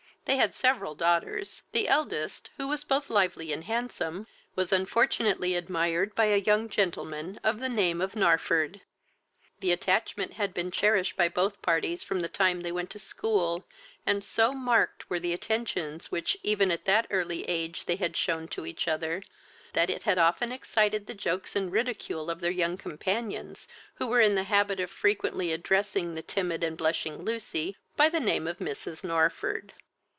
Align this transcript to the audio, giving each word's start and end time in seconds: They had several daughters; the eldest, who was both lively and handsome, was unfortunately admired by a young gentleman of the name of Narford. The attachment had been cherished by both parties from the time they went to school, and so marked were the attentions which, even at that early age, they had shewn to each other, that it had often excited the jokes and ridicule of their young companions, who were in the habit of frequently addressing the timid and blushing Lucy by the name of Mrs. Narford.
They 0.25 0.37
had 0.37 0.53
several 0.53 0.93
daughters; 0.95 1.63
the 1.73 1.87
eldest, 1.89 2.51
who 2.57 2.67
was 2.67 2.83
both 2.85 3.09
lively 3.09 3.51
and 3.51 3.63
handsome, 3.65 4.27
was 4.55 4.71
unfortunately 4.71 5.55
admired 5.55 6.13
by 6.13 6.25
a 6.27 6.37
young 6.37 6.69
gentleman 6.69 7.37
of 7.43 7.59
the 7.59 7.67
name 7.67 7.99
of 8.01 8.13
Narford. 8.13 8.79
The 9.59 9.71
attachment 9.71 10.33
had 10.33 10.53
been 10.53 10.69
cherished 10.71 11.17
by 11.17 11.27
both 11.27 11.61
parties 11.63 12.03
from 12.03 12.21
the 12.21 12.29
time 12.29 12.61
they 12.61 12.71
went 12.71 12.91
to 12.91 12.99
school, 12.99 13.65
and 14.05 14.23
so 14.23 14.53
marked 14.53 15.09
were 15.09 15.19
the 15.19 15.33
attentions 15.33 16.11
which, 16.11 16.37
even 16.43 16.69
at 16.69 16.85
that 16.85 17.07
early 17.09 17.43
age, 17.49 17.85
they 17.85 17.95
had 17.97 18.15
shewn 18.15 18.47
to 18.49 18.65
each 18.65 18.87
other, 18.87 19.23
that 19.73 19.89
it 19.89 20.03
had 20.03 20.19
often 20.19 20.51
excited 20.51 21.07
the 21.07 21.15
jokes 21.15 21.55
and 21.55 21.71
ridicule 21.73 22.29
of 22.29 22.39
their 22.41 22.51
young 22.51 22.77
companions, 22.77 23.67
who 23.95 24.05
were 24.05 24.21
in 24.21 24.35
the 24.35 24.43
habit 24.43 24.79
of 24.79 24.91
frequently 24.91 25.51
addressing 25.51 26.13
the 26.13 26.21
timid 26.21 26.63
and 26.63 26.77
blushing 26.77 27.23
Lucy 27.23 27.75
by 27.97 28.07
the 28.07 28.19
name 28.21 28.47
of 28.47 28.59
Mrs. 28.59 29.03
Narford. 29.03 29.71